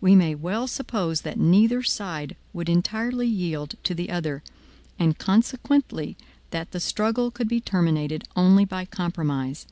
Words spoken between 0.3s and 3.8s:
well suppose that neither side would entirely yield